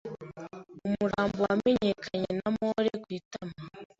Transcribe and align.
Umurambo 0.87 1.39
wamenyekanye 1.47 2.31
na 2.39 2.47
mole 2.57 2.91
ku 3.03 3.07
itama. 3.19 3.57